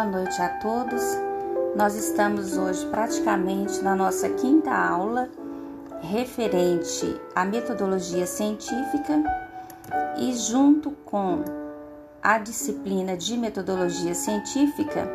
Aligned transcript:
boa 0.00 0.22
noite 0.22 0.40
a 0.40 0.48
todos. 0.48 1.02
Nós 1.76 1.94
estamos 1.94 2.56
hoje 2.56 2.86
praticamente 2.86 3.82
na 3.82 3.94
nossa 3.94 4.30
quinta 4.30 4.70
aula 4.70 5.28
referente 6.00 7.20
à 7.34 7.44
metodologia 7.44 8.26
científica 8.26 9.22
e 10.16 10.34
junto 10.34 10.92
com 11.04 11.44
a 12.22 12.38
disciplina 12.38 13.14
de 13.14 13.36
metodologia 13.36 14.14
científica, 14.14 15.06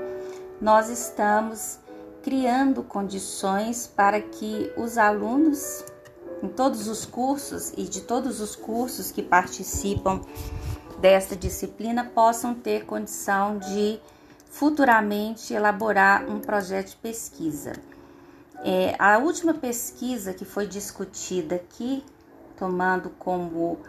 nós 0.61 0.87
estamos 0.87 1.79
criando 2.21 2.83
condições 2.83 3.87
para 3.87 4.21
que 4.21 4.71
os 4.77 4.99
alunos 4.99 5.83
em 6.43 6.47
todos 6.47 6.87
os 6.87 7.05
cursos 7.07 7.73
e 7.75 7.85
de 7.85 8.01
todos 8.01 8.39
os 8.39 8.55
cursos 8.55 9.09
que 9.09 9.23
participam 9.23 10.21
desta 10.99 11.35
disciplina 11.35 12.05
possam 12.13 12.53
ter 12.53 12.85
condição 12.85 13.57
de 13.57 13.99
futuramente 14.55 15.53
elaborar 15.53 16.29
um 16.29 16.39
projeto 16.39 16.91
de 16.91 16.95
pesquisa. 16.95 17.73
É, 18.63 18.95
a 18.97 19.17
última 19.17 19.53
pesquisa 19.53 20.33
que 20.33 20.45
foi 20.45 20.65
discutida 20.65 21.55
aqui, 21.55 22.01
tomando 22.55 23.09
como 23.19 23.79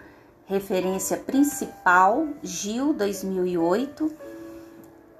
referência 0.44 1.18
principal 1.18 2.26
GIL 2.42 2.92
2008, 2.92 4.12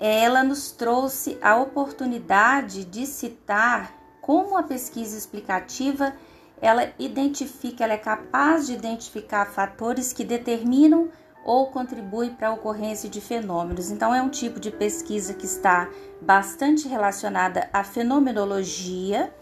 ela 0.00 0.42
nos 0.42 0.72
trouxe 0.72 1.38
a 1.40 1.56
oportunidade 1.56 2.84
de 2.84 3.06
citar 3.06 3.94
como 4.20 4.56
a 4.56 4.64
pesquisa 4.64 5.16
explicativa 5.16 6.12
ela 6.60 6.92
identifica, 6.98 7.84
ela 7.84 7.92
é 7.92 7.98
capaz 7.98 8.66
de 8.66 8.72
identificar 8.72 9.46
fatores 9.46 10.12
que 10.12 10.24
determinam 10.24 11.08
ou 11.46 11.68
contribui 11.68 12.30
para 12.30 12.48
a 12.48 12.52
ocorrência 12.52 13.08
de 13.08 13.20
fenômenos. 13.20 13.88
Então, 13.88 14.12
é 14.12 14.20
um 14.20 14.28
tipo 14.28 14.58
de 14.58 14.72
pesquisa 14.72 15.32
que 15.32 15.46
está 15.46 15.88
bastante 16.20 16.88
relacionada 16.88 17.70
à 17.72 17.84
fenomenologia. 17.84 19.32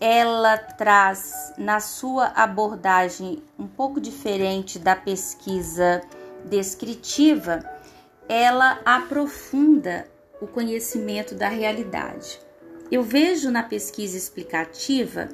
Ela 0.00 0.56
traz 0.56 1.52
na 1.58 1.78
sua 1.78 2.28
abordagem 2.28 3.42
um 3.58 3.66
pouco 3.66 4.00
diferente 4.00 4.78
da 4.78 4.96
pesquisa 4.96 6.00
descritiva, 6.46 7.62
ela 8.26 8.80
aprofunda 8.82 10.08
o 10.40 10.46
conhecimento 10.46 11.34
da 11.34 11.50
realidade. 11.50 12.40
Eu 12.90 13.02
vejo 13.02 13.50
na 13.50 13.62
pesquisa 13.62 14.16
explicativa 14.16 15.28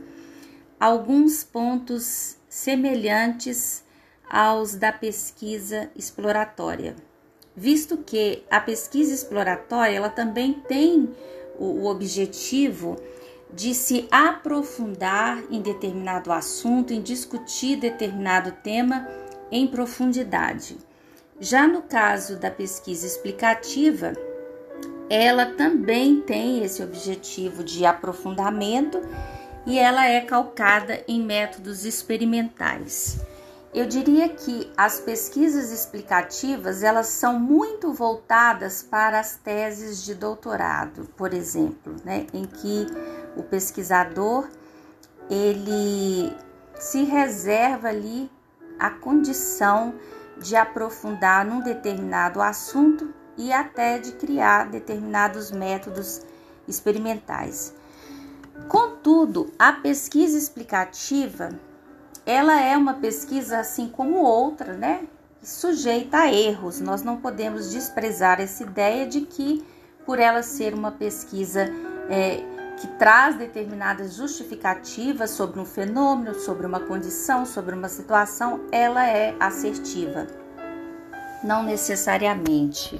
alguns 0.80 1.44
pontos 1.44 2.36
semelhantes 2.48 3.85
aos 4.28 4.74
da 4.74 4.92
pesquisa 4.92 5.90
exploratória, 5.94 6.96
visto 7.56 7.96
que 7.98 8.42
a 8.50 8.60
pesquisa 8.60 9.14
exploratória 9.14 9.96
ela 9.96 10.10
também 10.10 10.52
tem 10.52 11.14
o, 11.58 11.86
objetivo 11.86 12.96
de 13.52 13.74
se 13.74 14.06
aprofundar 14.10 15.42
em 15.50 15.62
determinado 15.62 16.32
assunto, 16.32 16.92
em 16.92 17.00
discutir 17.00 17.76
determinado 17.76 18.52
tema 18.62 19.08
em 19.50 19.66
profundidade. 19.66 20.76
Já 21.38 21.66
no 21.66 21.82
caso 21.82 22.36
da 22.36 22.50
pesquisa 22.50 23.06
explicativa, 23.06 24.12
ela 25.08 25.46
também 25.46 26.20
tem 26.20 26.64
esse 26.64 26.82
objetivo 26.82 27.62
de 27.62 27.86
aprofundamento 27.86 29.00
e 29.64 29.78
ela 29.78 30.06
é 30.06 30.20
calcada 30.20 31.02
em 31.06 31.22
métodos 31.22 31.84
experimentais. 31.84 33.20
Eu 33.76 33.84
diria 33.84 34.30
que 34.30 34.72
as 34.74 35.00
pesquisas 35.00 35.70
explicativas, 35.70 36.82
elas 36.82 37.08
são 37.08 37.38
muito 37.38 37.92
voltadas 37.92 38.82
para 38.82 39.20
as 39.20 39.36
teses 39.36 40.02
de 40.02 40.14
doutorado, 40.14 41.04
por 41.14 41.34
exemplo, 41.34 41.94
né, 42.02 42.26
em 42.32 42.46
que 42.46 42.86
o 43.36 43.42
pesquisador 43.42 44.48
ele 45.28 46.34
se 46.74 47.02
reserva 47.02 47.88
ali 47.88 48.30
a 48.78 48.88
condição 48.88 49.92
de 50.38 50.56
aprofundar 50.56 51.44
num 51.44 51.60
determinado 51.60 52.40
assunto 52.40 53.12
e 53.36 53.52
até 53.52 53.98
de 53.98 54.12
criar 54.12 54.70
determinados 54.70 55.50
métodos 55.50 56.22
experimentais. 56.66 57.74
Contudo, 58.68 59.52
a 59.58 59.70
pesquisa 59.70 60.38
explicativa 60.38 61.50
ela 62.26 62.60
é 62.60 62.76
uma 62.76 62.94
pesquisa 62.94 63.60
assim 63.60 63.88
como 63.88 64.16
outra, 64.16 64.74
né? 64.74 65.06
Sujeita 65.40 66.18
a 66.18 66.32
erros. 66.32 66.80
Nós 66.80 67.02
não 67.02 67.18
podemos 67.18 67.70
desprezar 67.70 68.40
essa 68.40 68.64
ideia 68.64 69.06
de 69.06 69.20
que, 69.20 69.64
por 70.04 70.18
ela 70.18 70.42
ser 70.42 70.74
uma 70.74 70.90
pesquisa 70.90 71.70
é, 72.10 72.42
que 72.80 72.88
traz 72.98 73.36
determinadas 73.36 74.14
justificativas 74.14 75.30
sobre 75.30 75.60
um 75.60 75.64
fenômeno, 75.64 76.34
sobre 76.34 76.66
uma 76.66 76.80
condição, 76.80 77.46
sobre 77.46 77.76
uma 77.76 77.88
situação, 77.88 78.66
ela 78.72 79.08
é 79.08 79.36
assertiva. 79.38 80.26
Não 81.44 81.62
necessariamente. 81.62 82.98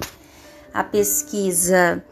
A 0.73 0.85
pesquisa 0.85 2.05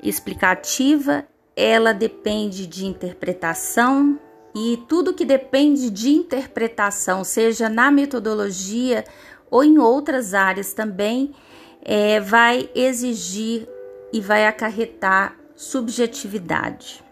explicativa, 0.00 1.26
ela 1.56 1.92
depende 1.92 2.64
de 2.66 2.86
interpretação, 2.86 4.20
e 4.54 4.82
tudo 4.88 5.14
que 5.14 5.24
depende 5.24 5.90
de 5.90 6.10
interpretação, 6.10 7.24
seja 7.24 7.68
na 7.68 7.90
metodologia 7.90 9.04
ou 9.50 9.64
em 9.64 9.78
outras 9.78 10.32
áreas 10.32 10.72
também, 10.72 11.34
é, 11.82 12.20
vai 12.20 12.70
exigir 12.74 13.68
e 14.12 14.20
vai 14.20 14.46
acarretar 14.46 15.36
subjetividade. 15.56 17.02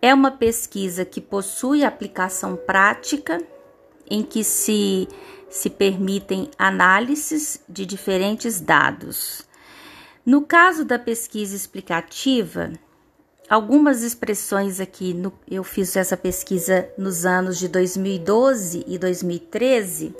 É 0.00 0.14
uma 0.14 0.30
pesquisa 0.30 1.04
que 1.04 1.20
possui 1.20 1.84
aplicação 1.84 2.56
prática, 2.56 3.38
em 4.08 4.22
que 4.22 4.42
se, 4.42 5.06
se 5.50 5.68
permitem 5.68 6.50
análises 6.58 7.60
de 7.68 7.84
diferentes 7.84 8.60
dados. 8.60 9.46
No 10.24 10.42
caso 10.42 10.84
da 10.84 10.98
pesquisa 10.98 11.54
explicativa, 11.54 12.72
algumas 13.50 14.04
expressões 14.04 14.78
aqui. 14.78 15.12
No, 15.12 15.32
eu 15.50 15.64
fiz 15.64 15.96
essa 15.96 16.16
pesquisa 16.16 16.88
nos 16.96 17.26
anos 17.26 17.58
de 17.58 17.66
2012 17.66 18.84
e 18.86 18.96
2013 18.96 20.14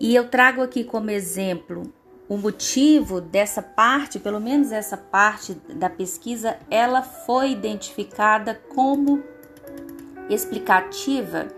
e 0.00 0.14
eu 0.14 0.28
trago 0.28 0.62
aqui 0.62 0.82
como 0.82 1.10
exemplo 1.10 1.92
o 2.26 2.38
motivo 2.38 3.20
dessa 3.20 3.60
parte, 3.60 4.18
pelo 4.18 4.40
menos 4.40 4.70
essa 4.70 4.96
parte 4.96 5.52
da 5.74 5.90
pesquisa, 5.90 6.56
ela 6.70 7.02
foi 7.02 7.50
identificada 7.50 8.54
como 8.72 9.22
explicativa 10.28 11.48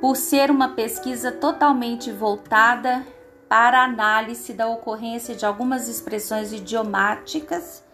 por 0.00 0.16
ser 0.16 0.50
uma 0.50 0.70
pesquisa 0.70 1.30
totalmente 1.30 2.10
voltada 2.10 3.06
para 3.48 3.78
a 3.78 3.84
análise 3.84 4.52
da 4.52 4.66
ocorrência 4.66 5.36
de 5.36 5.46
algumas 5.46 5.86
expressões 5.88 6.52
idiomáticas 6.52 7.84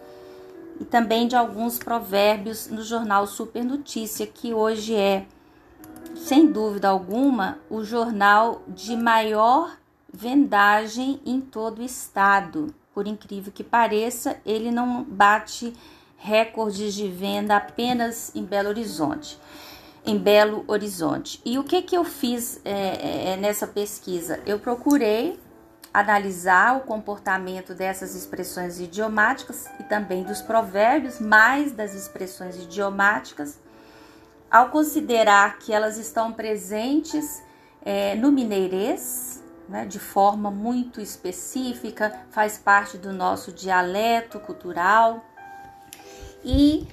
e 0.80 0.84
também 0.84 1.26
de 1.26 1.36
alguns 1.36 1.78
provérbios 1.78 2.68
no 2.68 2.82
jornal 2.82 3.26
Super 3.26 3.64
Notícia, 3.64 4.26
que 4.26 4.54
hoje 4.54 4.94
é, 4.94 5.26
sem 6.16 6.46
dúvida 6.46 6.88
alguma, 6.88 7.58
o 7.68 7.82
jornal 7.84 8.62
de 8.68 8.96
maior 8.96 9.76
vendagem 10.12 11.20
em 11.24 11.40
todo 11.40 11.80
o 11.80 11.84
estado. 11.84 12.74
Por 12.94 13.06
incrível 13.06 13.52
que 13.52 13.62
pareça, 13.62 14.40
ele 14.44 14.70
não 14.70 15.04
bate 15.04 15.72
recordes 16.16 16.94
de 16.94 17.08
venda 17.08 17.56
apenas 17.56 18.34
em 18.34 18.44
Belo 18.44 18.68
Horizonte. 18.68 19.38
Em 20.04 20.16
Belo 20.16 20.64
Horizonte. 20.66 21.40
E 21.44 21.58
o 21.58 21.64
que, 21.64 21.82
que 21.82 21.96
eu 21.96 22.04
fiz 22.04 22.60
é, 22.64 23.32
é, 23.32 23.36
nessa 23.36 23.66
pesquisa? 23.66 24.40
Eu 24.46 24.58
procurei 24.58 25.38
analisar 25.92 26.76
o 26.76 26.80
comportamento 26.80 27.74
dessas 27.74 28.14
expressões 28.14 28.78
idiomáticas 28.78 29.66
e 29.80 29.84
também 29.84 30.22
dos 30.22 30.42
provérbios, 30.42 31.20
mais 31.20 31.72
das 31.72 31.94
expressões 31.94 32.56
idiomáticas, 32.56 33.58
ao 34.50 34.70
considerar 34.70 35.58
que 35.58 35.72
elas 35.72 35.98
estão 35.98 36.32
presentes 36.32 37.42
é, 37.82 38.14
no 38.14 38.30
mineirês, 38.32 39.42
né, 39.68 39.84
de 39.84 39.98
forma 39.98 40.50
muito 40.50 41.00
específica, 41.00 42.12
faz 42.30 42.58
parte 42.58 42.96
do 42.96 43.12
nosso 43.12 43.52
dialeto 43.52 44.40
cultural 44.40 45.22
e 46.44 46.88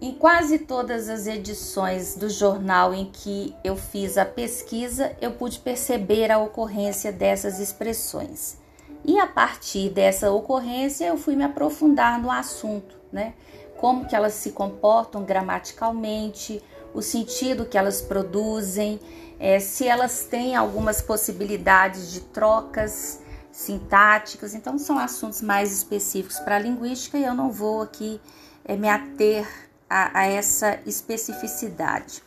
em 0.00 0.12
quase 0.12 0.58
todas 0.58 1.08
as 1.08 1.26
edições 1.26 2.16
do 2.16 2.28
jornal 2.28 2.92
em 2.92 3.06
que 3.06 3.54
eu 3.64 3.76
fiz 3.76 4.18
a 4.18 4.24
pesquisa, 4.24 5.16
eu 5.20 5.32
pude 5.32 5.58
perceber 5.58 6.30
a 6.30 6.38
ocorrência 6.38 7.10
dessas 7.10 7.58
expressões. 7.58 8.58
E 9.04 9.18
a 9.18 9.26
partir 9.26 9.90
dessa 9.90 10.30
ocorrência, 10.30 11.06
eu 11.06 11.16
fui 11.16 11.34
me 11.34 11.44
aprofundar 11.44 12.20
no 12.20 12.30
assunto, 12.30 12.96
né? 13.10 13.34
Como 13.78 14.06
que 14.06 14.16
elas 14.16 14.34
se 14.34 14.50
comportam 14.50 15.22
gramaticalmente, 15.22 16.62
o 16.92 17.00
sentido 17.00 17.66
que 17.66 17.78
elas 17.78 18.00
produzem, 18.00 19.00
é, 19.38 19.60
se 19.60 19.86
elas 19.86 20.24
têm 20.24 20.56
algumas 20.56 21.00
possibilidades 21.00 22.10
de 22.12 22.20
trocas, 22.20 23.20
sintáticas. 23.50 24.54
Então, 24.54 24.78
são 24.78 24.98
assuntos 24.98 25.40
mais 25.40 25.72
específicos 25.72 26.38
para 26.40 26.56
a 26.56 26.58
linguística 26.58 27.16
e 27.16 27.24
eu 27.24 27.34
não 27.34 27.50
vou 27.50 27.82
aqui 27.82 28.20
é, 28.64 28.76
me 28.76 28.88
ater 28.88 29.46
a, 29.88 30.20
a, 30.20 30.26
essa 30.26 30.80
especificidade. 30.86 32.22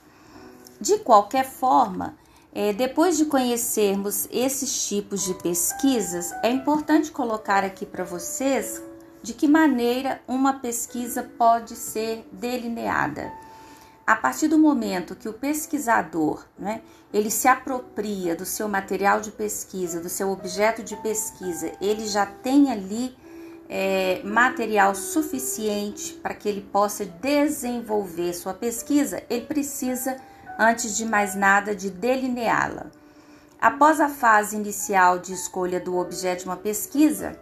De 0.79 0.99
qualquer 0.99 1.45
forma, 1.45 2.17
é, 2.53 2.73
depois 2.73 3.17
de 3.17 3.25
conhecermos 3.25 4.27
esses 4.31 4.87
tipos 4.87 5.23
de 5.23 5.33
pesquisas, 5.35 6.31
é 6.43 6.49
importante 6.49 7.11
colocar 7.11 7.63
aqui 7.63 7.85
para 7.85 8.03
vocês 8.03 8.81
de 9.21 9.33
que 9.33 9.47
maneira 9.47 10.21
uma 10.27 10.53
pesquisa 10.53 11.23
pode 11.37 11.75
ser 11.75 12.27
delineada. 12.31 13.31
A 14.07 14.15
partir 14.15 14.47
do 14.47 14.57
momento 14.57 15.15
que 15.15 15.29
o 15.29 15.33
pesquisador, 15.33 16.43
né, 16.57 16.81
ele 17.13 17.29
se 17.29 17.47
apropria 17.47 18.35
do 18.35 18.45
seu 18.45 18.67
material 18.67 19.21
de 19.21 19.29
pesquisa, 19.29 19.99
do 19.99 20.09
seu 20.09 20.31
objeto 20.31 20.81
de 20.81 20.95
pesquisa, 20.95 21.71
ele 21.79 22.07
já 22.07 22.25
tem 22.25 22.71
ali 22.71 23.15
é, 23.69 24.21
material 24.23 24.95
suficiente 24.95 26.13
para 26.13 26.33
que 26.33 26.49
ele 26.49 26.61
possa 26.61 27.05
desenvolver 27.05 28.33
sua 28.33 28.53
pesquisa, 28.53 29.21
ele 29.29 29.45
precisa, 29.45 30.17
antes 30.57 30.97
de 30.97 31.05
mais 31.05 31.35
nada, 31.35 31.75
de 31.75 31.91
delineá-la. 31.91 32.87
Após 33.61 34.01
a 34.01 34.09
fase 34.09 34.55
inicial 34.55 35.19
de 35.19 35.33
escolha 35.33 35.79
do 35.79 35.97
objeto 35.97 36.39
de 36.39 36.45
uma 36.45 36.57
pesquisa, 36.57 37.37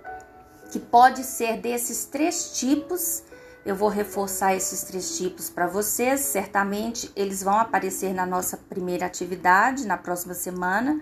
que 0.72 0.80
pode 0.80 1.24
ser 1.24 1.58
desses 1.58 2.06
três 2.06 2.58
tipos. 2.58 3.24
Eu 3.66 3.76
vou 3.76 3.90
reforçar 3.90 4.56
esses 4.56 4.84
três 4.84 5.18
tipos 5.18 5.50
para 5.50 5.68
vocês. 5.68 6.22
Certamente 6.22 7.12
eles 7.16 7.44
vão 7.44 7.58
aparecer 7.58 8.14
na 8.14 8.26
nossa 8.26 8.58
primeira 8.58 9.06
atividade, 9.06 9.86
na 9.86 9.98
próxima 9.98 10.34
semana. 10.34 11.02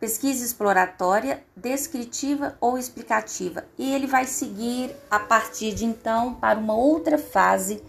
Pesquisa 0.00 0.44
exploratória, 0.44 1.42
descritiva 1.56 2.56
ou 2.60 2.78
explicativa. 2.78 3.64
E 3.76 3.92
ele 3.92 4.06
vai 4.06 4.26
seguir 4.26 4.94
a 5.10 5.18
partir 5.18 5.74
de 5.74 5.84
então 5.84 6.34
para 6.34 6.58
uma 6.58 6.74
outra 6.74 7.18
fase 7.18 7.82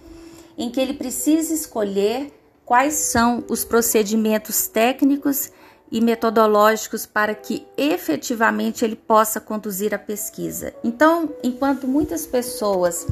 em 0.57 0.71
que 0.71 0.79
ele 0.79 0.93
precisa 0.93 1.53
escolher 1.53 2.33
quais 2.65 2.95
são 2.95 3.43
os 3.47 3.63
procedimentos 3.63 4.67
técnicos 4.67 5.51
e 5.91 6.01
metodológicos 6.01 7.05
para 7.05 7.33
que 7.33 7.65
efetivamente 7.77 8.83
ele 8.83 8.95
possa 8.95 9.39
conduzir 9.39 9.93
a 9.93 9.99
pesquisa. 9.99 10.73
Então, 10.83 11.29
enquanto 11.43 11.87
muitas 11.87 12.25
pessoas 12.25 13.07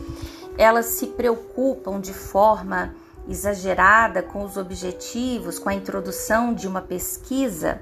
elas 0.58 0.88
se 0.88 1.08
preocupam 1.08 2.00
de 2.00 2.14
forma 2.14 2.96
exagerada 3.30 4.24
com 4.24 4.44
os 4.44 4.58
objetivos, 4.58 5.60
com 5.60 5.70
a 5.70 5.74
introdução 5.74 6.54
de 6.54 6.68
uma 6.68 6.82
pesquisa, 6.82 7.80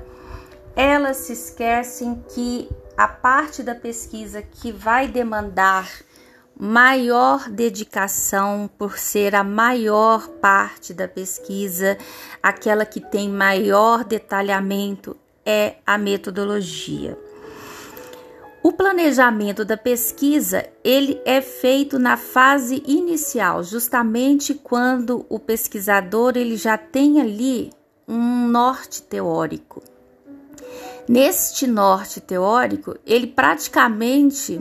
elas 0.75 1.17
se 1.17 1.33
esquecem 1.33 2.23
que 2.29 2.69
a 2.97 3.07
parte 3.07 3.63
da 3.63 3.73
pesquisa 3.73 4.41
que 4.41 4.71
vai 4.71 5.07
demandar 5.07 5.89
maior 6.57 7.49
dedicação 7.49 8.69
por 8.77 8.97
ser 8.97 9.35
a 9.35 9.43
maior 9.43 10.27
parte 10.27 10.93
da 10.93 11.07
pesquisa, 11.07 11.97
aquela 12.41 12.85
que 12.85 13.01
tem 13.01 13.29
maior 13.29 14.03
detalhamento 14.03 15.17
é 15.45 15.75
a 15.85 15.97
metodologia. 15.97 17.17
O 18.63 18.71
planejamento 18.71 19.63
da 19.63 19.77
pesquisa, 19.77 20.67
ele 20.83 21.21
é 21.23 21.39
feito 21.39 21.99
na 21.99 22.17
fase 22.17 22.81
inicial, 22.87 23.63
justamente 23.63 24.55
quando 24.55 25.25
o 25.29 25.37
pesquisador 25.37 26.33
ele 26.35 26.57
já 26.57 26.77
tem 26.77 27.21
ali 27.21 27.71
um 28.07 28.47
norte 28.47 29.03
teórico. 29.03 29.83
Neste 31.07 31.67
norte 31.67 32.19
teórico, 32.19 32.95
ele 33.05 33.27
praticamente 33.27 34.59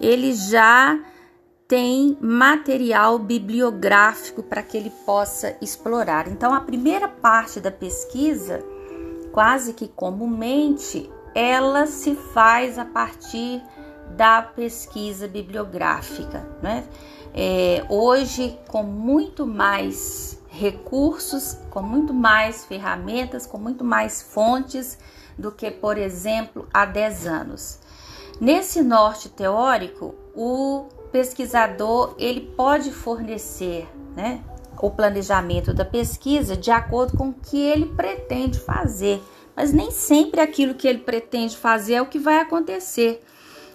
ele 0.00 0.32
já 0.32 0.98
tem 1.66 2.16
material 2.20 3.18
bibliográfico 3.18 4.42
para 4.42 4.62
que 4.62 4.76
ele 4.76 4.90
possa 5.06 5.56
explorar. 5.60 6.28
Então, 6.28 6.52
a 6.52 6.60
primeira 6.60 7.08
parte 7.08 7.58
da 7.58 7.70
pesquisa, 7.70 8.62
quase 9.32 9.72
que 9.72 9.88
comumente, 9.88 11.10
ela 11.34 11.86
se 11.86 12.14
faz 12.14 12.78
a 12.78 12.84
partir 12.84 13.62
da 14.16 14.42
pesquisa 14.42 15.26
bibliográfica, 15.26 16.46
né? 16.62 16.84
É, 17.34 17.84
hoje, 17.88 18.56
com 18.68 18.84
muito 18.84 19.44
mais 19.44 20.38
recursos, 20.48 21.58
com 21.68 21.82
muito 21.82 22.14
mais 22.14 22.64
ferramentas, 22.64 23.44
com 23.44 23.58
muito 23.58 23.84
mais 23.84 24.22
fontes 24.22 24.96
do 25.36 25.50
que, 25.50 25.70
por 25.70 25.98
exemplo, 25.98 26.68
há 26.72 26.86
10 26.86 27.26
anos. 27.26 27.80
Nesse 28.40 28.82
norte 28.82 29.28
teórico, 29.28 30.14
o 30.34 30.86
pesquisador 31.10 32.14
ele 32.18 32.40
pode 32.40 32.92
fornecer 32.92 33.88
né, 34.16 34.40
o 34.80 34.90
planejamento 34.90 35.74
da 35.74 35.84
pesquisa 35.84 36.56
de 36.56 36.70
acordo 36.70 37.16
com 37.16 37.28
o 37.28 37.34
que 37.34 37.58
ele 37.58 37.86
pretende 37.86 38.58
fazer, 38.58 39.22
mas 39.56 39.72
nem 39.72 39.90
sempre 39.90 40.40
aquilo 40.40 40.74
que 40.74 40.86
ele 40.86 40.98
pretende 40.98 41.56
fazer 41.56 41.94
é 41.94 42.02
o 42.02 42.06
que 42.06 42.18
vai 42.18 42.38
acontecer. 42.38 43.22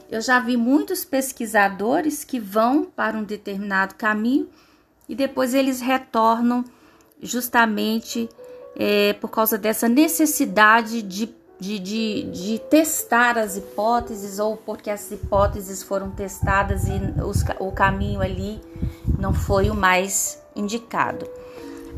Eu 0.10 0.22
já 0.22 0.40
vi 0.40 0.58
muitos 0.58 1.06
pesquisadores 1.06 2.24
que 2.24 2.40
vão 2.40 2.86
para 2.86 3.18
um 3.18 3.24
determinado 3.24 3.96
caminho 3.96 4.50
e 5.08 5.16
depois 5.16 5.54
eles 5.54 5.82
retornam 5.82 6.64
justamente 7.22 8.28
é, 8.76 9.14
por 9.14 9.30
causa 9.30 9.58
dessa 9.58 9.88
necessidade 9.88 11.02
de 11.02 11.38
de, 11.60 11.78
de, 11.78 12.24
de 12.32 12.60
testar 12.70 13.38
as 13.38 13.58
hipóteses 13.58 14.40
ou 14.40 14.56
porque 14.56 14.90
as 14.90 15.12
hipóteses 15.12 15.84
foram 15.84 16.10
testadas 16.10 16.88
e 16.88 17.22
os, 17.22 17.44
o 17.60 17.72
caminho 17.72 18.22
ali 18.22 18.62
não 19.20 19.34
foi 19.34 19.70
o 19.70 19.76
mais 19.76 20.42
indicado. 20.56 21.28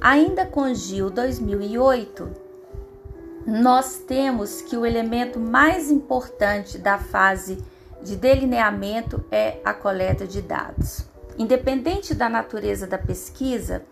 Ainda 0.01 0.47
com 0.47 0.73
Gil 0.73 1.11
2008, 1.11 2.27
nós 3.45 4.01
temos 4.07 4.63
que 4.63 4.75
o 4.75 4.83
elemento 4.83 5.39
mais 5.39 5.91
importante 5.91 6.79
da 6.79 6.97
fase 6.97 7.59
de 8.03 8.15
delineamento 8.15 9.23
é 9.31 9.59
a 9.63 9.73
coleta 9.73 10.25
de 10.27 10.41
dados. 10.41 11.05
Independente 11.37 12.13
da 12.13 12.29
natureza 12.29 12.85
da 12.85 12.97
pesquisa, 12.97 13.83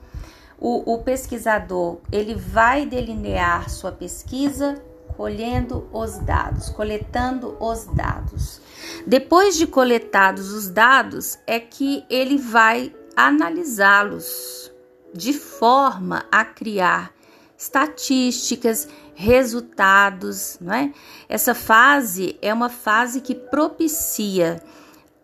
o, 0.57 0.93
o 0.93 1.03
pesquisador 1.03 1.99
ele 2.11 2.35
vai 2.35 2.85
delinear 2.85 3.69
sua 3.69 3.91
pesquisa 3.91 4.81
colhendo 5.15 5.89
os 5.91 6.17
dados, 6.19 6.69
coletando 6.69 7.57
os 7.59 7.85
dados. 7.85 8.61
Depois 9.05 9.57
de 9.57 9.67
coletados 9.67 10.53
os 10.53 10.69
dados, 10.69 11.37
é 11.45 11.59
que 11.59 12.05
ele 12.09 12.37
vai 12.37 12.95
analisá-los 13.15 14.71
de 15.13 15.33
forma 15.33 16.25
a 16.31 16.45
criar 16.45 17.13
estatísticas, 17.59 18.87
resultados, 19.13 20.57
não 20.61 20.73
é? 20.73 20.93
Essa 21.27 21.53
fase 21.53 22.37
é 22.41 22.53
uma 22.53 22.69
fase 22.69 23.19
que 23.19 23.35
propicia 23.35 24.63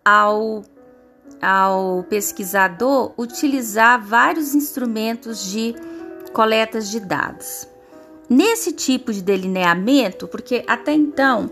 ao 0.04 0.62
ao 1.42 2.04
pesquisador 2.04 3.14
utilizar 3.18 4.04
vários 4.04 4.56
instrumentos 4.56 5.44
de 5.44 5.76
coletas 6.34 6.90
de 6.90 7.00
dados. 7.00 7.68
Nesse 8.30 8.72
tipo 8.72 9.14
de 9.14 9.22
delineamento, 9.22 10.28
porque 10.28 10.64
até 10.68 10.94
então 10.94 11.50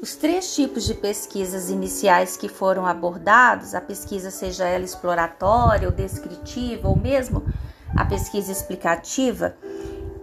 os 0.00 0.16
três 0.16 0.54
tipos 0.54 0.84
de 0.84 0.94
pesquisas 0.94 1.70
iniciais 1.70 2.36
que 2.36 2.48
foram 2.48 2.86
abordados, 2.86 3.74
a 3.74 3.80
pesquisa 3.80 4.30
seja 4.30 4.66
ela 4.66 4.84
exploratória 4.84 5.88
ou 5.88 5.94
descritiva 5.94 6.88
ou 6.88 6.96
mesmo 6.96 7.44
a 7.96 8.04
pesquisa 8.04 8.50
explicativa, 8.50 9.56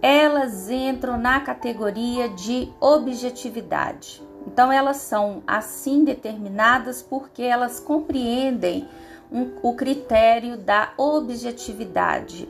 elas 0.00 0.70
entram 0.70 1.18
na 1.18 1.40
categoria 1.40 2.28
de 2.28 2.72
objetividade. 2.80 4.22
Então 4.46 4.72
elas 4.72 4.98
são 4.98 5.42
assim 5.46 6.04
determinadas 6.04 7.02
porque 7.02 7.42
elas 7.42 7.80
compreendem 7.80 8.88
um, 9.30 9.50
o 9.62 9.74
critério 9.74 10.56
da 10.56 10.92
objetividade. 10.96 12.48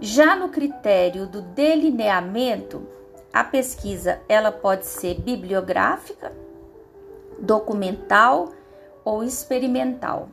Já 0.00 0.34
no 0.34 0.48
critério 0.48 1.26
do 1.26 1.42
delineamento, 1.42 2.86
a 3.32 3.44
pesquisa 3.44 4.20
ela 4.28 4.50
pode 4.50 4.86
ser 4.86 5.20
bibliográfica, 5.20 6.32
documental 7.38 8.52
ou 9.04 9.22
experimental. 9.22 10.28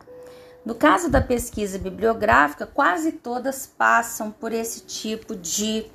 No 0.65 0.73
caso 0.73 1.09
da 1.09 1.21
pesquisa 1.21 1.77
bibliográfica, 1.77 2.65
quase 2.65 3.11
todas 3.11 3.65
passam 3.67 4.31
por 4.31 4.51
esse 4.51 4.81
tipo 4.81 5.35
de 5.35 5.85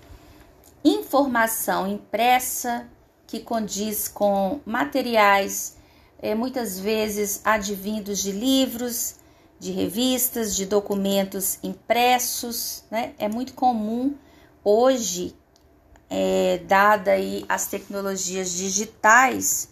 informação 0.84 1.86
impressa 1.86 2.88
que 3.26 3.40
condiz 3.40 4.08
com 4.08 4.60
materiais, 4.64 5.76
eh, 6.20 6.34
muitas 6.34 6.78
vezes 6.78 7.40
advindos 7.44 8.22
de 8.22 8.32
livros, 8.32 9.16
de 9.58 9.70
revistas, 9.70 10.56
de 10.56 10.66
documentos 10.66 11.58
impressos, 11.62 12.84
né? 12.90 13.14
É 13.16 13.28
muito 13.28 13.54
comum 13.54 14.14
hoje, 14.64 15.36
é, 16.10 16.58
dada 16.66 17.12
aí 17.12 17.44
as 17.48 17.68
tecnologias 17.68 18.50
digitais, 18.52 19.68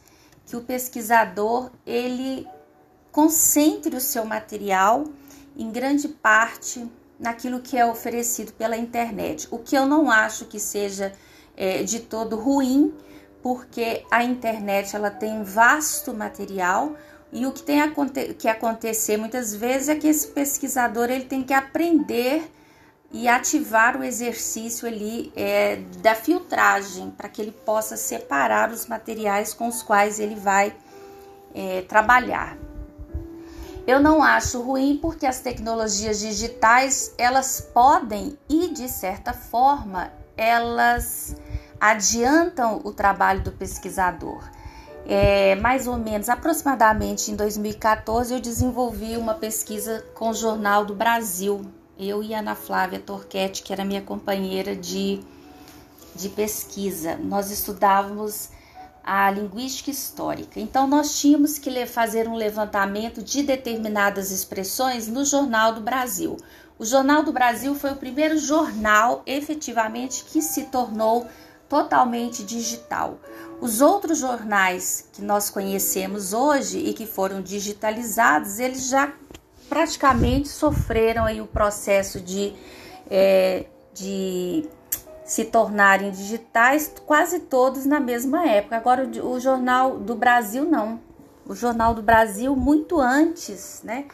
que 0.47 0.57
o 0.57 0.61
pesquisador 0.61 1.71
ele 1.85 2.47
concentre 3.13 3.95
o 3.97 4.01
seu 4.01 4.25
material 4.25 5.05
em 5.57 5.71
grande 5.71 6.09
parte 6.09 6.89
naquilo 7.21 7.61
que 7.61 7.77
é 7.77 7.85
oferecido 7.85 8.53
pela 8.55 8.77
internet. 8.77 9.47
O 9.51 9.59
que 9.59 9.77
eu 9.77 9.85
não 9.85 10.11
acho 10.11 10.47
que 10.47 10.59
seja 10.59 11.13
é, 11.57 11.83
de 11.83 12.01
todo 12.01 12.37
ruim, 12.37 12.95
porque 13.43 14.05
a 14.11 14.25
internet 14.25 14.97
ela 14.97 15.11
tem 15.11 15.33
um 15.33 15.45
vasto 15.45 16.15
material 16.15 16.97
e 17.31 17.47
o 17.47 17.53
que 17.53 17.63
tem 17.63 17.79
que 18.39 18.49
acontecer 18.49 19.17
muitas 19.17 19.55
vezes 19.55 19.89
é 19.89 19.95
que 19.95 20.09
esse 20.09 20.29
pesquisador 20.29 21.11
ele 21.11 21.25
tem 21.25 21.43
que 21.43 21.53
aprender 21.53 22.51
e 23.13 23.29
ativar 23.29 23.97
o 23.97 24.05
exercício 24.05 24.87
ali 24.87 25.33
é, 25.37 25.77
da 25.99 26.15
filtragem 26.15 27.11
para 27.11 27.29
que 27.29 27.43
ele 27.43 27.53
possa 27.53 27.97
separar 27.97 28.71
os 28.71 28.87
materiais 28.87 29.53
com 29.53 29.69
os 29.69 29.83
quais 29.83 30.19
ele 30.19 30.37
vai 30.37 30.75
é, 31.55 31.83
trabalhar. 31.83 32.57
Eu 33.91 33.99
não 33.99 34.23
acho 34.23 34.63
ruim 34.63 34.97
porque 35.03 35.27
as 35.27 35.41
tecnologias 35.41 36.21
digitais 36.21 37.13
elas 37.19 37.61
podem 37.61 38.39
e 38.49 38.69
de 38.69 38.89
certa 38.89 39.33
forma 39.33 40.13
elas 40.37 41.35
adiantam 41.81 42.81
o 42.85 42.93
trabalho 42.93 43.43
do 43.43 43.51
pesquisador. 43.51 44.49
É, 45.05 45.57
mais 45.57 45.89
ou 45.89 45.97
menos, 45.97 46.29
aproximadamente 46.29 47.33
em 47.33 47.35
2014, 47.35 48.33
eu 48.33 48.41
desenvolvi 48.41 49.17
uma 49.17 49.35
pesquisa 49.35 50.07
com 50.15 50.31
o 50.31 50.35
Jornal 50.35 50.85
do 50.85 50.95
Brasil, 50.95 51.63
eu 51.99 52.23
e 52.23 52.33
Ana 52.33 52.55
Flávia 52.55 53.01
Torquete, 53.01 53.61
que 53.61 53.73
era 53.73 53.85
minha 53.85 54.03
companheira 54.03 54.77
de, 54.77 55.19
de 56.15 56.29
pesquisa. 56.29 57.17
Nós 57.17 57.51
estudávamos 57.51 58.51
a 59.05 59.31
linguística 59.31 59.91
histórica. 59.91 60.61
Então, 60.61 60.87
nós 60.87 61.19
tínhamos 61.19 61.59
que 61.59 61.87
fazer 61.87 62.29
um 62.29 62.35
levantamento 62.35 63.23
de 63.23 63.43
determinadas 63.43 64.31
expressões 64.31 65.09
no 65.09 65.25
Jornal 65.25 65.75
do 65.75 65.81
Brasil. 65.81 66.37
O 66.79 66.85
Jornal 66.85 67.23
do 67.23 67.33
Brasil 67.33 67.75
foi 67.75 67.93
o 67.93 67.97
primeiro 67.97 68.39
jornal 68.39 69.23
efetivamente 69.27 70.25
que 70.25 70.41
se 70.41 70.65
tornou 70.65 71.27
totalmente 71.69 72.43
digital. 72.43 73.19
Os 73.61 73.81
outros 73.81 74.19
jornais 74.19 75.09
que 75.13 75.23
nós 75.23 75.51
conhecemos 75.51 76.33
hoje 76.33 76.79
e 76.79 76.95
que 76.95 77.07
foram 77.07 77.43
digitalizados, 77.43 78.59
eles 78.59 78.89
já 78.89 79.13
praticamente 79.69 80.49
sofreram 80.49 81.25
aí 81.25 81.41
o 81.41 81.47
processo 81.47 82.21
de, 82.21 82.55
é, 83.09 83.67
de 83.95 84.69
se 85.31 85.45
tornarem 85.45 86.11
digitais, 86.11 86.93
quase 87.07 87.39
todos 87.39 87.87
na 87.87 88.01
mesma 88.01 88.45
época. 88.49 88.77
Agora, 88.77 89.09
o, 89.23 89.39
Jornal 89.39 89.97
do 89.97 90.17
Brasil, 90.17 90.65
não. 90.65 91.01
O 91.47 91.55
Jornal 91.55 91.95
do 91.95 92.03
Brasil, 92.03 92.57
muito 92.57 93.01
antes, 93.01 93.81
né? 93.85 94.07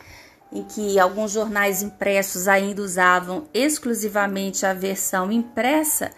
Em 0.53 0.63
que 0.63 1.01
alguns 1.01 1.33
jornais 1.33 1.83
impressos 1.83 2.47
ainda 2.47 2.83
usavam 2.83 3.45
exclusivamente 3.55 4.67
a 4.67 4.75
versão 4.75 5.33
impressa, 5.33 6.11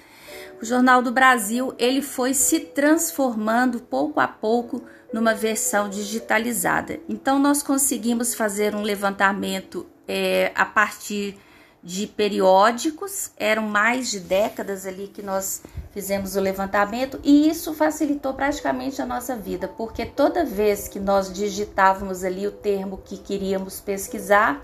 o 0.61 0.64
Jornal 0.64 1.00
do 1.00 1.12
Brasil 1.12 1.73
ele 1.78 2.02
foi 2.02 2.35
se 2.35 2.59
transformando 2.59 3.78
pouco 3.78 4.19
a 4.19 4.26
pouco 4.26 4.83
numa 5.12 5.33
versão 5.33 5.88
digitalizada. 5.88 6.99
Então, 7.09 7.38
nós 7.38 7.62
conseguimos 7.62 8.35
fazer 8.35 8.75
um 8.75 8.83
levantamento 8.83 9.87
é, 10.09 10.50
a 10.57 10.64
partir 10.64 11.38
de 11.82 12.06
periódicos, 12.06 13.30
eram 13.37 13.62
mais 13.62 14.11
de 14.11 14.20
décadas 14.20 14.87
ali 14.87 15.08
que 15.08 15.23
nós 15.23 15.62
fizemos 15.92 16.37
o 16.37 16.40
levantamento 16.40 17.18
e 17.23 17.49
isso 17.49 17.73
facilitou 17.73 18.35
praticamente 18.35 19.00
a 19.00 19.06
nossa 19.06 19.37
vida, 19.37 19.68
porque 19.68 20.04
toda 20.04 20.44
vez 20.44 20.88
que 20.88 20.99
nós 20.99 21.32
digitávamos 21.32 22.25
ali 22.25 22.47
o 22.47 22.52
termo 22.52 23.00
que 23.04 23.16
queríamos 23.16 23.80
pesquisar, 23.80 24.61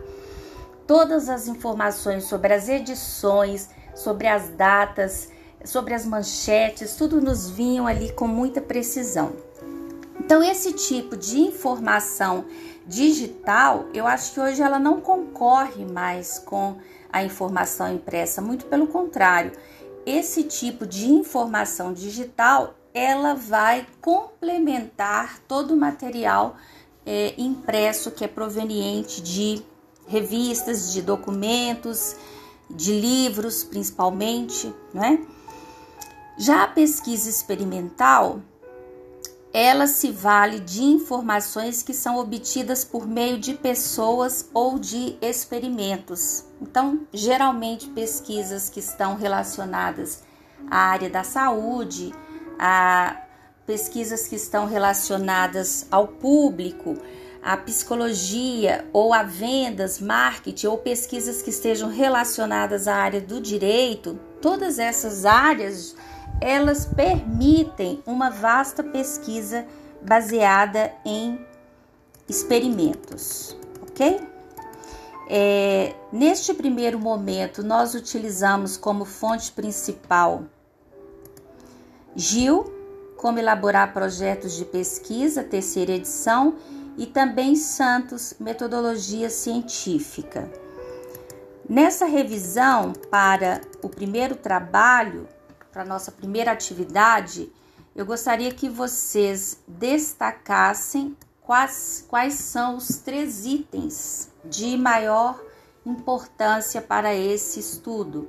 todas 0.86 1.28
as 1.28 1.46
informações 1.46 2.24
sobre 2.24 2.52
as 2.52 2.68
edições, 2.68 3.70
sobre 3.94 4.26
as 4.26 4.48
datas, 4.50 5.30
sobre 5.64 5.94
as 5.94 6.04
manchetes, 6.04 6.96
tudo 6.96 7.20
nos 7.20 7.48
vinham 7.48 7.86
ali 7.86 8.12
com 8.12 8.26
muita 8.26 8.60
precisão. 8.60 9.32
Então, 10.18 10.42
esse 10.42 10.72
tipo 10.72 11.16
de 11.16 11.38
informação 11.38 12.44
digital, 12.86 13.86
eu 13.94 14.06
acho 14.06 14.32
que 14.32 14.40
hoje 14.40 14.62
ela 14.62 14.78
não 14.78 15.00
concorre 15.00 15.84
mais 15.84 16.38
com 16.38 16.76
a 17.14 17.22
informação 17.22 17.94
impressa, 17.94 18.42
muito 18.42 18.66
pelo 18.66 18.88
contrário. 18.88 19.52
Esse 20.04 20.42
tipo 20.42 20.84
de 20.84 21.06
informação 21.06 21.92
digital, 21.92 22.74
ela 22.92 23.34
vai 23.34 23.86
complementar 24.00 25.38
todo 25.46 25.74
o 25.74 25.76
material 25.76 26.56
é, 27.06 27.32
impresso 27.38 28.10
que 28.10 28.24
é 28.24 28.28
proveniente 28.28 29.22
de 29.22 29.62
revistas, 30.08 30.92
de 30.92 31.02
documentos, 31.02 32.16
de 32.68 33.00
livros, 33.00 33.62
principalmente, 33.62 34.74
né? 34.92 35.24
Já 36.36 36.64
a 36.64 36.68
pesquisa 36.68 37.30
experimental, 37.30 38.40
ela 39.54 39.86
se 39.86 40.10
vale 40.10 40.58
de 40.58 40.82
informações 40.82 41.80
que 41.80 41.94
são 41.94 42.18
obtidas 42.18 42.84
por 42.84 43.06
meio 43.06 43.38
de 43.38 43.54
pessoas 43.54 44.50
ou 44.52 44.80
de 44.80 45.16
experimentos. 45.22 46.44
Então, 46.60 47.06
geralmente 47.12 47.88
pesquisas 47.90 48.68
que 48.68 48.80
estão 48.80 49.14
relacionadas 49.14 50.24
à 50.68 50.78
área 50.78 51.08
da 51.08 51.22
saúde, 51.22 52.12
a 52.58 53.16
pesquisas 53.64 54.26
que 54.26 54.34
estão 54.34 54.66
relacionadas 54.66 55.86
ao 55.88 56.08
público, 56.08 56.96
à 57.40 57.56
psicologia 57.56 58.84
ou 58.92 59.14
a 59.14 59.22
vendas, 59.22 60.00
marketing 60.00 60.66
ou 60.66 60.78
pesquisas 60.78 61.42
que 61.42 61.50
estejam 61.50 61.90
relacionadas 61.90 62.88
à 62.88 62.96
área 62.96 63.20
do 63.20 63.40
direito, 63.40 64.18
todas 64.42 64.80
essas 64.80 65.24
áreas 65.24 65.94
elas 66.40 66.84
permitem 66.86 68.02
uma 68.06 68.30
vasta 68.30 68.82
pesquisa 68.82 69.66
baseada 70.02 70.92
em 71.04 71.38
experimentos, 72.28 73.56
ok? 73.82 74.20
É, 75.28 75.94
neste 76.12 76.52
primeiro 76.52 76.98
momento, 76.98 77.62
nós 77.62 77.94
utilizamos 77.94 78.76
como 78.76 79.04
fonte 79.04 79.50
principal 79.52 80.44
Gil, 82.14 82.72
como 83.16 83.38
elaborar 83.38 83.92
projetos 83.92 84.54
de 84.54 84.64
pesquisa, 84.64 85.42
terceira 85.42 85.92
edição, 85.92 86.56
e 86.96 87.06
também 87.06 87.56
Santos, 87.56 88.34
metodologia 88.38 89.28
científica. 89.28 90.48
Nessa 91.68 92.04
revisão 92.04 92.92
para 93.10 93.62
o 93.82 93.88
primeiro 93.88 94.36
trabalho, 94.36 95.26
para 95.74 95.84
nossa 95.84 96.12
primeira 96.12 96.52
atividade, 96.52 97.52
eu 97.96 98.06
gostaria 98.06 98.54
que 98.54 98.68
vocês 98.68 99.58
destacassem 99.66 101.16
quais, 101.42 102.06
quais 102.08 102.34
são 102.34 102.76
os 102.76 102.98
três 102.98 103.44
itens 103.44 104.30
de 104.44 104.76
maior 104.76 105.42
importância 105.84 106.80
para 106.80 107.12
esse 107.12 107.58
estudo: 107.58 108.28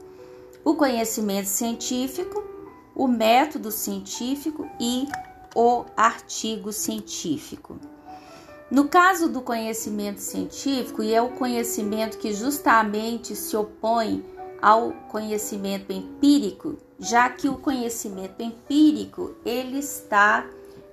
o 0.63 0.73
conhecimento 0.73 1.45
científico, 1.45 2.43
o 2.95 3.07
método 3.07 3.71
científico 3.71 4.67
e 4.79 5.07
o 5.55 5.85
artigo 5.95 6.73
científico. 6.73 7.77
No 8.71 8.87
caso 8.87 9.29
do 9.29 9.43
conhecimento 9.43 10.19
científico, 10.19 11.03
e 11.03 11.13
é 11.13 11.21
o 11.21 11.29
conhecimento 11.29 12.17
que 12.17 12.33
justamente 12.33 13.35
se 13.35 13.55
opõe 13.55 14.25
ao 14.61 14.91
conhecimento 15.09 15.91
empírico, 15.91 16.77
já 16.99 17.29
que 17.29 17.49
o 17.49 17.57
conhecimento 17.57 18.41
empírico 18.41 19.35
ele 19.45 19.79
está 19.79 20.45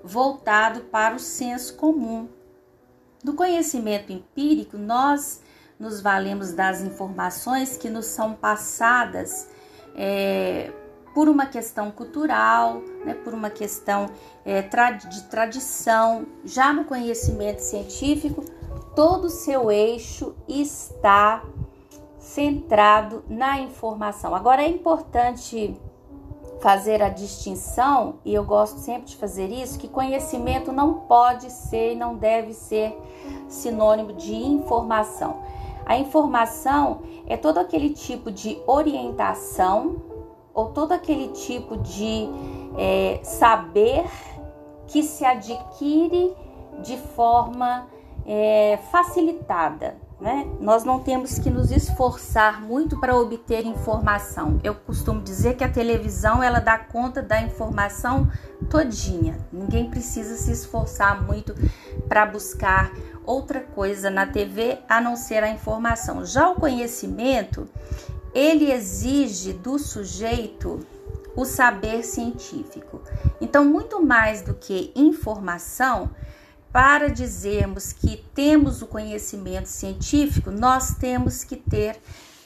voltado 0.03 0.83
para 0.83 1.15
o 1.15 1.19
senso 1.19 1.77
comum. 1.77 2.29
No 3.23 3.35
conhecimento 3.35 4.13
empírico, 4.13 4.77
nós 4.77 5.41
nos 5.79 6.01
valemos 6.01 6.53
das 6.53 6.81
informações 6.81 7.77
que 7.77 7.89
nos 7.89 8.07
são 8.07 8.35
passadas 8.35 9.49
é, 9.95 10.73
por 11.15 11.29
uma 11.29 11.47
questão 11.47 11.91
cultural, 11.91 12.83
né, 13.05 13.15
por 13.15 13.35
uma 13.35 13.51
questão 13.51 14.11
é, 14.45 14.63
de 14.63 15.23
tradição. 15.25 16.27
Já 16.45 16.73
no 16.73 16.85
conhecimento 16.85 17.61
científico, 17.61 18.45
todo 18.95 19.27
o 19.27 19.31
seu 19.31 19.71
eixo 19.71 20.35
está 20.49 21.45
centrado 22.35 23.23
na 23.29 23.61
informação. 23.61 24.35
Agora 24.35 24.63
é 24.63 24.69
importante 24.69 25.79
fazer 26.61 27.03
a 27.03 27.09
distinção, 27.09 28.15
e 28.25 28.33
eu 28.33 28.45
gosto 28.45 28.79
sempre 28.79 29.09
de 29.09 29.17
fazer 29.17 29.49
isso, 29.49 29.79
que 29.79 29.89
conhecimento 29.89 30.73
não 30.73 30.95
pode 30.95 31.51
ser 31.51 31.93
e 31.93 31.97
não 31.97 32.17
deve 32.17 32.55
ser 32.55 32.97
sinônimo 33.49 34.13
de 34.13 34.35
informação. 34.35 35.43
A 35.85 35.99
informação 35.99 37.01
é 37.27 37.37
todo 37.37 37.59
aquele 37.59 37.91
tipo 37.91 38.31
de 38.31 38.59
orientação 38.67 39.97
ou 40.55 40.67
todo 40.67 40.93
aquele 40.93 41.29
tipo 41.29 41.77
de 41.77 42.29
é, 42.79 43.21
saber 43.25 44.05
que 44.87 45.03
se 45.03 45.25
adquire 45.25 46.35
de 46.81 46.97
forma 46.97 47.89
é, 48.25 48.79
facilitada. 48.91 49.97
Né? 50.23 50.49
Nós 50.61 50.85
não 50.85 51.01
temos 51.01 51.37
que 51.37 51.51
nos 51.51 51.73
esforçar 51.73 52.63
muito 52.63 53.01
para 53.01 53.17
obter 53.17 53.67
informação. 53.67 54.61
Eu 54.63 54.73
costumo 54.73 55.21
dizer 55.21 55.57
que 55.57 55.65
a 55.65 55.69
televisão 55.69 56.41
ela 56.41 56.61
dá 56.61 56.79
conta 56.79 57.21
da 57.21 57.43
informação 57.43 58.31
todinha. 58.71 59.37
Ninguém 59.53 59.91
precisa 59.91 60.37
se 60.37 60.53
esforçar 60.53 61.21
muito 61.25 61.53
para 62.09 62.25
buscar 62.25 62.93
outra 63.27 63.63
coisa 63.63 64.11
na 64.11 64.25
TV 64.25 64.79
a 64.89 65.01
não 65.01 65.17
ser 65.17 65.43
a 65.43 65.51
informação. 65.51 66.25
Já 66.25 66.51
o 66.51 66.55
conhecimento, 66.55 67.69
ele 68.33 68.71
exige 68.71 69.53
do 69.53 69.77
sujeito 69.77 70.87
o 71.35 71.45
saber 71.45 72.05
científico. 72.05 73.01
Então, 73.41 73.65
muito 73.65 74.01
mais 74.01 74.41
do 74.41 74.55
que 74.55 74.93
informação, 74.95 76.11
para 76.73 77.09
dizermos 77.09 77.93
que 77.93 78.17
temos 78.35 78.81
o 78.81 78.87
conhecimento 78.87 79.69
científico, 79.69 80.51
nós 80.51 80.95
temos 80.95 81.45
que 81.45 81.57
ter 81.57 82.01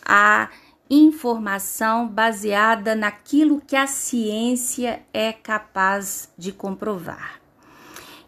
a 0.05 0.51
informação 0.91 2.09
baseada 2.09 2.95
naquilo 2.95 3.61
que 3.61 3.77
a 3.77 3.87
ciência 3.87 5.03
é 5.13 5.33
capaz 5.33 6.29
de 6.37 6.53
comprovar. 6.53 7.41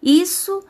Isso 0.00 0.64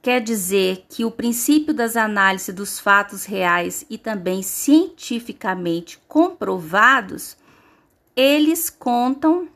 quer 0.00 0.20
dizer 0.20 0.86
que 0.88 1.04
o 1.04 1.10
princípio 1.10 1.74
das 1.74 1.96
análises 1.96 2.54
dos 2.54 2.78
fatos 2.78 3.24
reais 3.24 3.84
e 3.90 3.98
também 3.98 4.42
cientificamente 4.42 5.98
comprovados, 6.08 7.36
eles 8.16 8.70
contam 8.70 9.48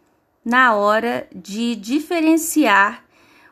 na 0.45 0.75
hora 0.75 1.27
de 1.35 1.75
diferenciar 1.77 3.05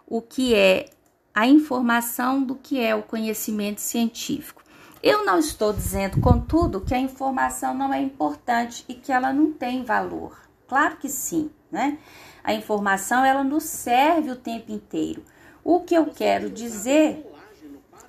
o 0.07 0.21
que 0.21 0.55
é 0.55 0.91
a 1.35 1.47
informação 1.47 2.43
do 2.43 2.55
que 2.55 2.81
é 2.81 2.95
o 2.95 3.03
conhecimento 3.03 3.81
científico. 3.81 4.63
Eu 5.03 5.25
não 5.25 5.39
estou 5.39 5.73
dizendo, 5.73 6.21
contudo, 6.21 6.81
que 6.81 6.95
a 6.95 6.99
informação 6.99 7.75
não 7.75 7.93
é 7.93 8.01
importante 8.01 8.85
e 8.89 8.95
que 8.95 9.11
ela 9.11 9.33
não 9.33 9.53
tem 9.53 9.83
valor. 9.83 10.39
Claro 10.69 10.97
que 10.97 11.09
sim, 11.09 11.51
né? 11.71 11.99
A 12.45 12.55
informação 12.55 13.25
ela 13.25 13.43
nos 13.43 13.65
serve 13.65 14.31
o 14.31 14.37
tempo 14.37 14.71
inteiro. 14.71 15.25
O 15.65 15.81
que 15.81 15.95
eu 15.95 16.07
quero 16.07 16.51
dizer, 16.51 17.27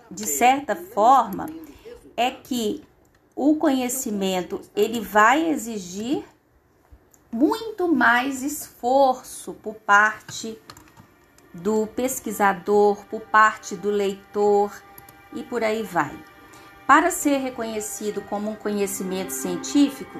de 0.10 0.26
certa 0.26 0.76
forma, 0.76 1.48
é 2.16 2.30
que 2.30 2.84
o 3.36 3.56
conhecimento 3.56 4.62
ele 4.76 5.00
vai 5.00 5.50
exigir 5.50 6.24
muito 7.32 7.88
mais 7.92 8.44
esforço 8.44 9.54
por 9.54 9.76
parte 9.76 10.60
do 11.54 11.88
pesquisador, 11.88 13.06
por 13.06 13.22
parte 13.22 13.76
do 13.76 13.90
leitor 13.90 14.72
e 15.34 15.44
por 15.44 15.64
aí 15.64 15.84
vai. 15.84 16.18
Para 16.88 17.12
ser 17.12 17.38
reconhecido 17.38 18.22
como 18.22 18.50
um 18.52 18.56
conhecimento 18.56 19.32
científico, 19.32 20.20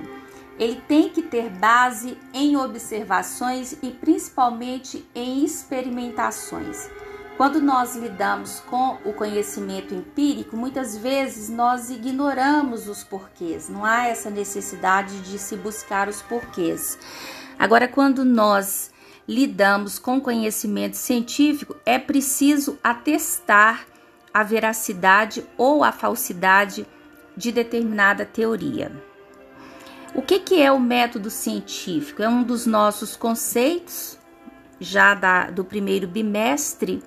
ele 0.58 0.82
tem 0.88 1.10
que 1.10 1.22
ter 1.22 1.50
base 1.50 2.18
em 2.34 2.56
observações 2.56 3.74
e 3.82 3.92
principalmente 3.92 5.06
em 5.14 5.44
experimentações. 5.44 6.90
Quando 7.36 7.60
nós 7.60 7.96
lidamos 7.96 8.60
com 8.62 9.00
o 9.04 9.12
conhecimento 9.12 9.94
empírico, 9.94 10.56
muitas 10.56 10.96
vezes 10.96 11.50
nós 11.50 11.90
ignoramos 11.90 12.88
os 12.88 13.04
porquês, 13.04 13.68
não 13.68 13.84
há 13.84 14.08
essa 14.08 14.30
necessidade 14.30 15.20
de 15.22 15.40
se 15.40 15.58
buscar 15.58 16.08
os 16.08 16.22
porquês. 16.22 16.98
Agora, 17.58 17.88
quando 17.88 18.24
nós 18.24 18.93
lidamos 19.28 19.98
com 19.98 20.20
conhecimento 20.20 20.96
científico, 20.96 21.76
é 21.86 21.98
preciso 21.98 22.78
atestar 22.84 23.86
a 24.34 24.44
veracidade 24.44 25.46
ou 25.58 25.84
a 25.84 25.92
falsidade 25.92 26.86
de 27.36 27.52
determinada 27.52 28.26
teoria. 28.26 28.92
O 30.16 30.22
que, 30.22 30.40
que 30.40 30.62
é 30.62 30.72
o 30.72 30.80
método 30.80 31.30
científico? 31.30 32.22
É 32.22 32.30
um 32.30 32.44
dos 32.44 32.66
nossos 32.66 33.16
conceitos, 33.16 34.18
já 34.80 35.14
da, 35.14 35.50
do 35.50 35.64
primeiro 35.64 36.08
bimestre, 36.08 37.02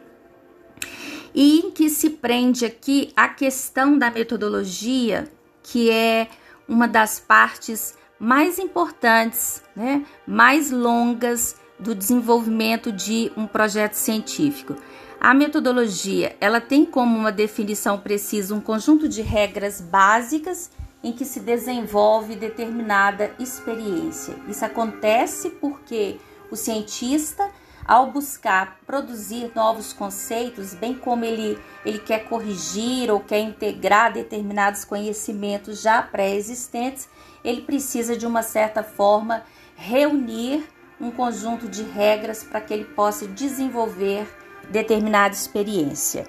e 1.35 1.61
em 1.61 1.70
que 1.70 1.90
se 1.90 2.11
prende 2.11 2.64
aqui 2.64 3.12
a 3.14 3.29
questão 3.29 3.98
da 3.98 4.11
metodologia, 4.11 5.31
que 5.62 5.90
é 5.90 6.29
uma 6.66 6.88
das 6.88 7.20
partes 7.20 7.96
mais 8.18 8.59
importantes, 8.59 9.62
né, 9.76 10.05
mais 10.26 10.70
longas 10.70 11.57
do 11.79 11.95
desenvolvimento 11.95 12.91
de 12.91 13.33
um 13.37 13.47
projeto 13.47 13.95
científico. 13.95 14.77
A 15.21 15.35
metodologia, 15.35 16.37
ela 16.41 16.61
tem 16.61 16.85
como 16.85 17.19
uma 17.19 17.33
definição 17.33 17.99
precisa 17.99 18.55
um 18.55 18.61
conjunto 18.61 19.09
de 19.09 19.23
regras 19.23 19.81
básicas 19.81 20.71
em 21.03 21.12
que 21.12 21.25
se 21.25 21.41
desenvolve 21.41 22.37
determinada 22.37 23.31
experiência. 23.39 24.35
Isso 24.49 24.65
acontece 24.65 25.51
porque 25.51 26.19
o 26.51 26.57
cientista, 26.57 27.49
ao 27.87 28.11
buscar 28.11 28.79
produzir 28.87 29.53
novos 29.55 29.93
conceitos, 29.93 30.75
bem 30.75 30.95
como 30.95 31.25
ele, 31.25 31.59
ele 31.85 31.99
quer 31.99 32.25
corrigir 32.29 33.11
ou 33.11 33.21
quer 33.21 33.39
integrar 33.39 34.12
determinados 34.12 34.85
conhecimentos 34.85 35.81
já 35.81 36.03
pré-existentes, 36.03 37.09
ele 37.45 37.62
precisa 37.62 38.17
de 38.17 38.27
uma 38.27 38.43
certa 38.43 38.83
forma 38.83 39.45
reunir 39.77 40.65
um 41.01 41.11
conjunto 41.11 41.69
de 41.69 41.83
regras 41.83 42.43
para 42.43 42.61
que 42.61 42.73
ele 42.73 42.85
possa 42.85 43.27
desenvolver 43.27 44.27
determinada 44.71 45.35
experiência. 45.35 46.27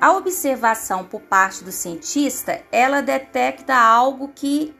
A 0.00 0.12
observação 0.12 1.04
por 1.04 1.20
parte 1.20 1.64
do 1.64 1.72
cientista, 1.72 2.62
ela 2.70 3.00
detecta 3.00 3.74
algo 3.74 4.28
que 4.34 4.74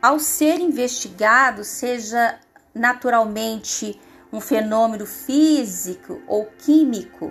ao 0.00 0.18
ser 0.18 0.60
investigado 0.60 1.64
seja 1.64 2.38
naturalmente 2.74 4.00
um 4.32 4.40
fenômeno 4.40 5.06
físico 5.06 6.22
ou 6.26 6.46
químico, 6.58 7.28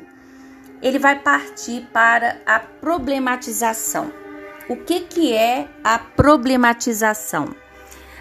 ele 0.82 1.00
vai 1.00 1.20
partir 1.20 1.88
para 1.94 2.42
a 2.46 2.60
problematização. 2.60 4.12
O 4.68 4.76
que, 4.76 5.02
que 5.02 5.34
é 5.34 5.70
a 5.84 5.98
problematização? 5.98 7.56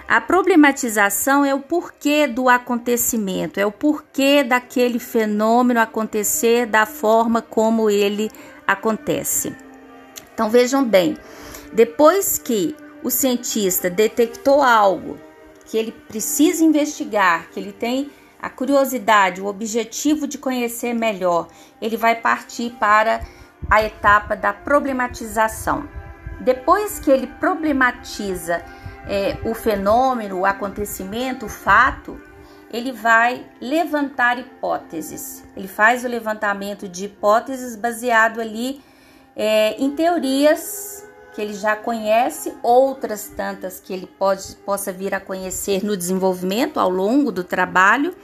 A 0.06 0.20
problematização 0.20 1.44
é 1.44 1.54
o 1.54 1.60
porquê 1.60 2.26
do 2.26 2.48
acontecimento, 2.48 3.58
é 3.58 3.64
o 3.64 3.72
porquê 3.72 4.44
daquele 4.44 4.98
fenômeno 4.98 5.80
acontecer 5.80 6.66
da 6.66 6.84
forma 6.84 7.40
como 7.40 7.88
ele 7.88 8.30
acontece. 8.66 9.56
Então 10.34 10.50
vejam 10.50 10.84
bem, 10.84 11.16
depois 11.72 12.36
que 12.36 12.76
o 13.02 13.10
cientista 13.10 13.88
detectou 13.88 14.62
algo 14.62 15.18
que 15.64 15.78
ele 15.78 15.90
precisa 15.90 16.62
investigar, 16.62 17.48
que 17.50 17.58
ele 17.58 17.72
tem 17.72 18.10
a 18.40 18.50
curiosidade, 18.50 19.40
o 19.40 19.46
objetivo 19.46 20.26
de 20.26 20.36
conhecer 20.36 20.92
melhor, 20.92 21.48
ele 21.80 21.96
vai 21.96 22.14
partir 22.14 22.70
para 22.78 23.22
a 23.70 23.82
etapa 23.82 24.36
da 24.36 24.52
problematização. 24.52 25.88
Depois 26.40 26.98
que 26.98 27.10
ele 27.10 27.26
problematiza 27.26 28.62
é, 29.08 29.36
o 29.44 29.54
fenômeno, 29.54 30.40
o 30.40 30.46
acontecimento, 30.46 31.46
o 31.46 31.48
fato, 31.48 32.20
ele 32.72 32.90
vai 32.90 33.46
levantar 33.60 34.38
hipóteses. 34.38 35.44
Ele 35.56 35.68
faz 35.68 36.04
o 36.04 36.08
levantamento 36.08 36.88
de 36.88 37.04
hipóteses 37.04 37.76
baseado 37.76 38.40
ali 38.40 38.82
é, 39.36 39.76
em 39.78 39.90
teorias 39.90 41.04
que 41.34 41.42
ele 41.42 41.54
já 41.54 41.74
conhece, 41.74 42.54
outras 42.62 43.26
tantas 43.26 43.80
que 43.80 43.92
ele 43.92 44.06
pode, 44.06 44.54
possa 44.64 44.92
vir 44.92 45.12
a 45.14 45.20
conhecer 45.20 45.84
no 45.84 45.96
desenvolvimento 45.96 46.78
ao 46.78 46.88
longo 46.88 47.32
do 47.32 47.42
trabalho, 47.42 48.14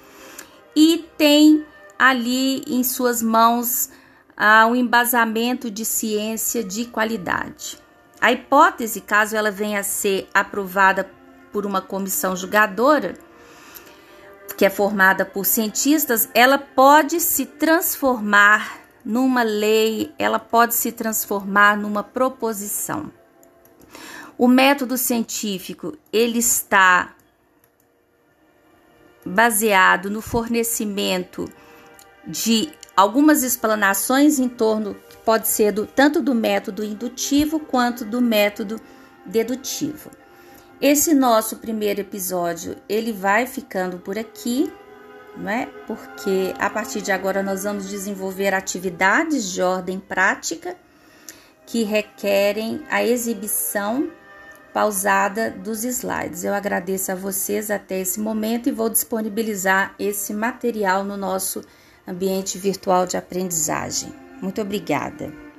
e 0.76 1.04
tem 1.18 1.66
ali 1.98 2.62
em 2.68 2.84
suas 2.84 3.20
mãos 3.20 3.90
ah, 4.36 4.64
um 4.66 4.76
embasamento 4.76 5.68
de 5.68 5.84
ciência 5.84 6.62
de 6.62 6.84
qualidade. 6.84 7.79
A 8.20 8.30
hipótese, 8.32 9.00
caso 9.00 9.36
ela 9.36 9.50
venha 9.50 9.80
a 9.80 9.84
ser 9.84 10.28
aprovada 10.34 11.10
por 11.50 11.64
uma 11.64 11.80
comissão 11.80 12.36
julgadora, 12.36 13.14
que 14.56 14.64
é 14.64 14.70
formada 14.70 15.24
por 15.24 15.46
cientistas, 15.46 16.28
ela 16.34 16.58
pode 16.58 17.18
se 17.18 17.46
transformar 17.46 18.78
numa 19.04 19.42
lei, 19.42 20.12
ela 20.18 20.38
pode 20.38 20.74
se 20.74 20.92
transformar 20.92 21.76
numa 21.76 22.02
proposição. 22.02 23.10
O 24.36 24.46
método 24.46 24.98
científico, 24.98 25.96
ele 26.12 26.38
está 26.38 27.14
baseado 29.24 30.10
no 30.10 30.20
fornecimento 30.20 31.50
de 32.26 32.70
algumas 32.96 33.42
explanações 33.42 34.38
em 34.38 34.48
torno 34.48 34.96
pode 35.24 35.48
ser 35.48 35.72
do, 35.72 35.86
tanto 35.86 36.20
do 36.22 36.34
método 36.34 36.84
indutivo 36.84 37.60
quanto 37.60 38.04
do 38.04 38.20
método 38.20 38.80
dedutivo. 39.24 40.10
Esse 40.80 41.14
nosso 41.14 41.56
primeiro 41.56 42.00
episódio 42.00 42.76
ele 42.88 43.12
vai 43.12 43.46
ficando 43.46 43.98
por 43.98 44.18
aqui. 44.18 44.72
não 45.36 45.50
é? 45.50 45.66
Porque 45.86 46.54
a 46.58 46.70
partir 46.70 47.02
de 47.02 47.12
agora 47.12 47.42
nós 47.42 47.64
vamos 47.64 47.88
desenvolver 47.88 48.54
atividades 48.54 49.50
de 49.52 49.62
ordem 49.62 50.00
prática 50.00 50.76
que 51.66 51.84
requerem 51.84 52.82
a 52.90 53.04
exibição 53.04 54.10
pausada 54.72 55.50
dos 55.50 55.84
slides. 55.84 56.44
Eu 56.44 56.54
agradeço 56.54 57.12
a 57.12 57.14
vocês 57.14 57.70
até 57.70 58.00
esse 58.00 58.18
momento 58.18 58.68
e 58.68 58.72
vou 58.72 58.88
disponibilizar 58.88 59.94
esse 59.98 60.32
material 60.32 61.04
no 61.04 61.16
nosso 61.16 61.62
ambiente 62.10 62.58
virtual 62.58 63.06
de 63.06 63.16
aprendizagem. 63.16 64.12
Muito 64.42 64.60
obrigada. 64.60 65.32